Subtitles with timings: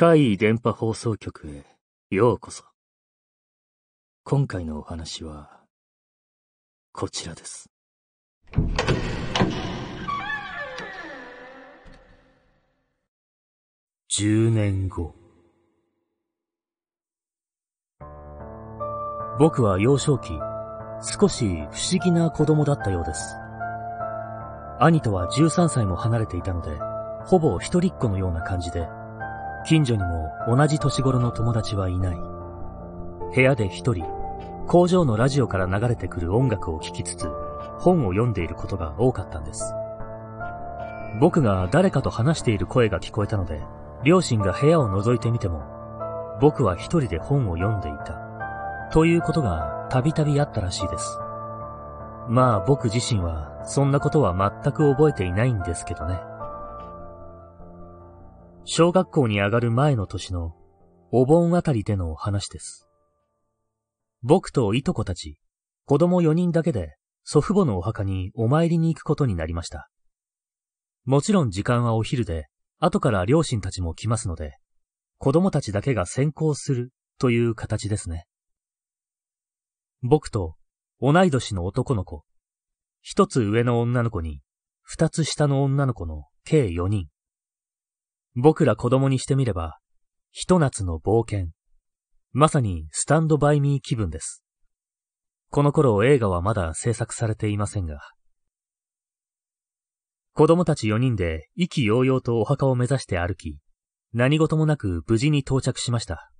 [0.00, 1.64] 怪異電波放送局へ
[2.14, 2.62] ようこそ。
[4.22, 5.50] 今回のお話は、
[6.92, 7.68] こちらです。
[14.16, 15.16] 10年後。
[19.40, 20.28] 僕は幼少期、
[21.02, 23.34] 少し不思議な子供だったようです。
[24.78, 26.78] 兄とは13歳も離れていたので、
[27.26, 28.86] ほぼ一人っ子のような感じで、
[29.66, 32.16] 近所にも同じ年頃の友達はいない。
[33.34, 34.04] 部屋で一人、
[34.66, 37.28] 工場のラジオから流れてくる音楽を聴きつつ、
[37.78, 39.74] 本を読んでいることが多かったんです。
[41.20, 43.62] 僕が誰かと話している声が聞こえたので、
[44.04, 45.62] 両親が部屋を覗いてみても、
[46.40, 48.14] 僕は一人で本を読んでいた。
[48.92, 51.18] ということがたびたびあったらしいです。
[52.28, 56.20] まあ僕自身はそんなことは全く覚えていないんですけどね。
[58.70, 60.54] 小学校に上がる前の年の
[61.10, 62.86] お盆あたりでの話です。
[64.22, 65.38] 僕といとこたち、
[65.86, 69.88] 子供4人だけで祖父母のお墓にお参りに行くことになりました。
[71.06, 74.58] もちろん時間はお昼で、後から両親たちも来ますので、
[75.16, 78.26] 子供たちだけが先行するという形ですね。
[80.02, 80.56] 僕と
[81.00, 82.22] 同い年の男の子、
[83.00, 84.42] 一つ上の女の子に、
[84.82, 87.08] 二つ下の女の子の計4人。
[88.40, 89.80] 僕ら子供にしてみれば、
[90.30, 91.48] ひと夏の冒険。
[92.30, 94.44] まさにスタンドバイミー気分です。
[95.50, 97.98] この頃映画はまだ制作されていませんが。
[100.34, 103.58] 子供たち4人で意気揚々とお墓を目指して歩き、
[104.12, 106.30] 何事もなく無事に到着しました。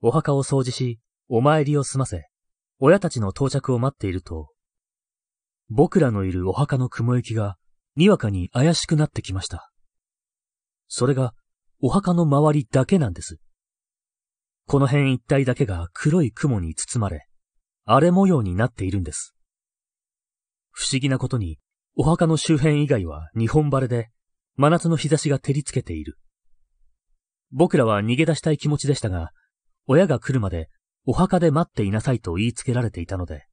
[0.00, 2.26] お墓を掃除し、お参りを済ませ、
[2.80, 4.50] 親たちの到着を待っていると、
[5.70, 7.56] 僕らのいるお墓の雲行きが、
[7.94, 9.70] にわかに怪しくなってきました。
[10.88, 11.34] それが、
[11.80, 13.38] お墓の周りだけなんです。
[14.66, 17.26] この辺一帯だけが黒い雲に包まれ、
[17.84, 19.34] 荒れ模様になっているんです。
[20.70, 21.58] 不思議なことに、
[21.96, 24.10] お墓の周辺以外は日本晴れで、
[24.56, 26.18] 真夏の日差しが照りつけている。
[27.52, 29.30] 僕らは逃げ出したい気持ちでしたが、
[29.86, 30.68] 親が来るまで
[31.04, 33.46] お墓で待っていなさいと言いつけられていたので、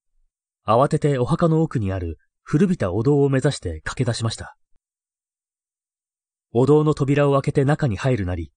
[0.65, 4.57] 慌ててお墓の奥にある古びたお堂を目指して駆け出しました。
[6.55, 8.51] お堂の扉を開けて中に入るなり、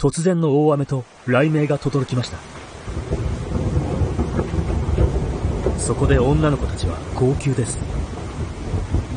[0.00, 2.38] 突然の大雨と雷鳴が轟きました。
[5.78, 7.78] そこで女の子たちは号泣です。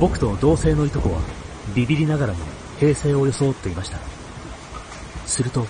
[0.02, 1.22] 僕と同性のいとこは
[1.74, 2.40] ビビりながらも
[2.78, 4.00] 平静を装っていました。
[5.26, 5.66] すると、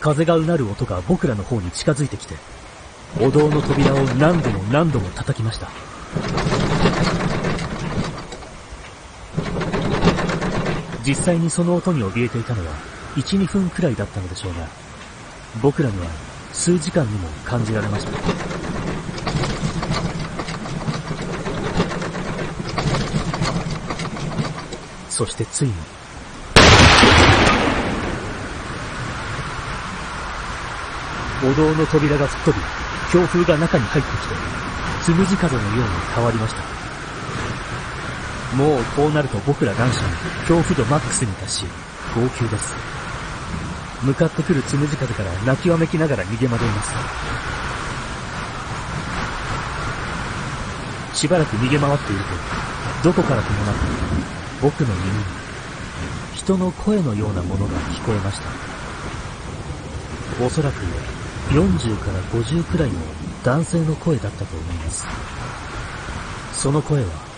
[0.00, 2.36] 風がうなる音が僕らの方に近づいてきて、
[3.20, 5.68] お堂の扉を何度も何度も叩きました。
[11.04, 12.72] 実際にその音に怯えていたのは
[13.16, 14.68] 1、2分くらいだったのでしょうが、
[15.60, 16.06] 僕らには
[16.52, 18.12] 数時間にも感じられました。
[25.08, 25.74] そしてついに、
[31.44, 32.64] お堂の扉が吹っ飛び、
[33.10, 34.34] 強風が中に入ってきて、
[35.02, 35.84] つむじ風のように
[36.14, 36.81] 変わりました。
[38.56, 40.02] もうこうなると僕ら男子は
[40.46, 41.64] 恐怖度マックスに達し、
[42.14, 42.74] 号泣です。
[44.02, 46.92] 向かってくるつむじ風から泣きわめきながら逃げ惑います。
[51.18, 52.22] しばらく逃げ回っている
[53.02, 53.76] と、どこからともなく、
[54.60, 55.12] 僕の耳に、
[56.34, 58.48] 人の声のようなものが聞こえました。
[60.44, 60.82] おそらく、
[61.50, 62.98] 40から50くらいの
[63.44, 65.06] 男性の声だったと思います。
[66.52, 67.31] その声は、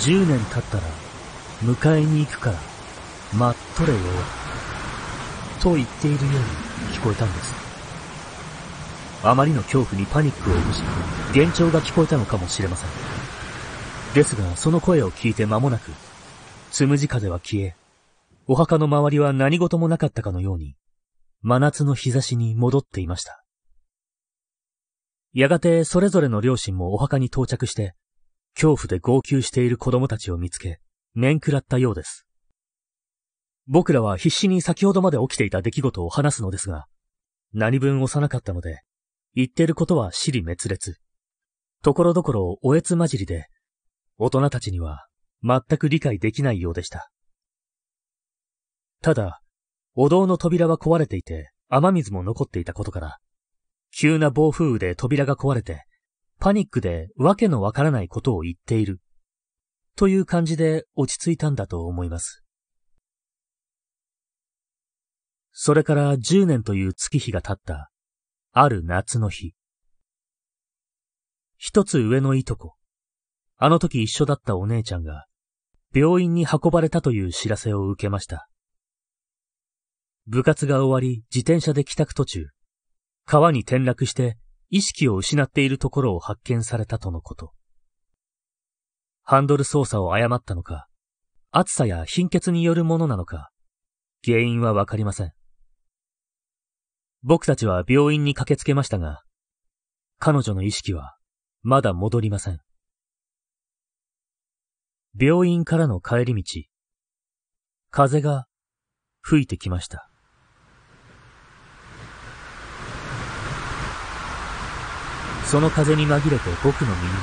[0.00, 0.82] 10年経ったら、
[1.62, 2.58] 迎えに行くから、
[3.34, 3.98] 待っとれよ、
[5.60, 6.38] と言っているように
[6.96, 7.54] 聞こえたんです。
[9.24, 10.82] あまりの恐怖にパニックを起こし、
[11.36, 12.90] 幻聴が聞こえたのかもしれません。
[14.14, 15.90] ですが、その声を聞いて間もなく、
[16.70, 17.74] つむじ風は消え、
[18.46, 20.76] お墓の周りは何事もなかったかのように、
[21.42, 23.44] 真夏の日差しに戻っていました。
[25.34, 27.94] やがてそれぞれの両親もお墓に到着して、
[28.60, 30.80] 恐怖で号泣している子供たちを見つけ、
[31.14, 32.26] 面食らったようです。
[33.68, 36.86] 僕らは必死に先ほどまで起きていた出来事を話すのですが、
[37.52, 38.82] 何分幼かったので、
[39.36, 40.96] 言ってることは尻滅裂。
[41.84, 43.46] ところどころおえつ混じりで、
[44.16, 45.06] 大人たちには
[45.44, 47.12] 全く理解できないようでした。
[49.02, 49.40] ただ、
[49.94, 53.18] お堂の扉は壊れていて、雨水も残っていたことから、
[53.96, 55.84] 急な暴風雨で扉が壊れて、
[56.40, 59.00] パニックでわけのわからないことを言っている。
[59.96, 62.44] という感じで落ち着いたんだと思います。
[65.50, 67.90] それから10年という月日が経った、
[68.52, 69.54] ある夏の日。
[71.56, 72.76] 一つ上のいとこ、
[73.56, 75.26] あの時一緒だったお姉ちゃんが、
[75.92, 78.48] 病院に運ばれたという知らせを受けました。
[80.28, 82.46] 部活が終わり自転車で帰宅途中、
[83.24, 84.38] 川に転落して
[84.70, 87.52] 意識を失っているところを発見されたとのこと。
[89.22, 90.88] ハンドル操作を誤ったのか、
[91.50, 93.50] 暑さや貧血によるものなのか、
[94.24, 95.32] 原因はわかりません。
[97.22, 99.22] 僕たちは病院に駆けつけましたが、
[100.18, 101.16] 彼女の意識は
[101.62, 102.60] まだ戻りません。
[105.18, 106.62] 病院からの帰り道、
[107.90, 108.46] 風が
[109.20, 110.10] 吹いてきました。
[115.50, 117.14] その風に紛れて僕の耳に、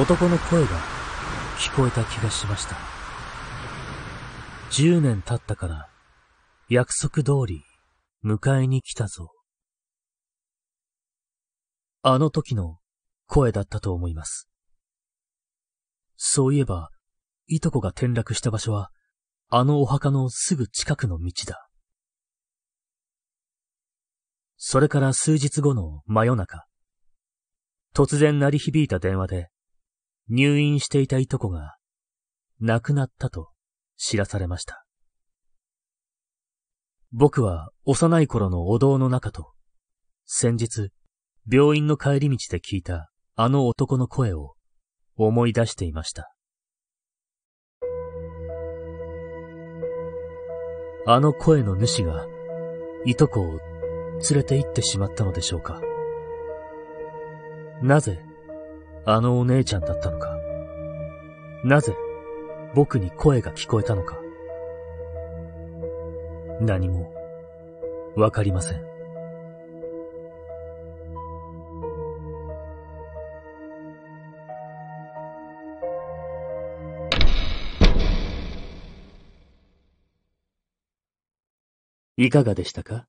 [0.00, 0.68] 男の声が
[1.58, 2.76] 聞こえた気がしました。
[4.70, 5.88] 十年経ったから、
[6.70, 7.62] 約束通り、
[8.24, 9.30] 迎えに来たぞ。
[12.00, 12.78] あの時の
[13.26, 14.48] 声だったと思います。
[16.16, 16.88] そういえば、
[17.48, 18.90] いとこが転落した場所は、
[19.50, 21.68] あのお墓のすぐ近くの道だ。
[24.64, 26.66] それから数日後の真夜中、
[27.96, 29.48] 突然鳴り響いた電話で、
[30.28, 31.78] 入院していたいとこが
[32.60, 33.50] 亡くなったと
[33.96, 34.84] 知らされました。
[37.10, 39.50] 僕は幼い頃のお堂の中と、
[40.26, 40.90] 先日、
[41.50, 44.54] 病院の帰り道で聞いたあの男の声を
[45.16, 46.32] 思い出していました。
[51.08, 52.24] あの声の主が、
[53.04, 53.71] いとこを
[54.30, 55.80] 連れて行ってしまったのでしょうか。
[57.82, 58.20] なぜ、
[59.04, 60.36] あのお姉ちゃんだったのか。
[61.64, 61.94] なぜ、
[62.74, 64.18] 僕に声が聞こえたのか。
[66.60, 67.12] 何も、
[68.16, 68.92] わかりません。
[82.16, 83.08] いかがでしたか？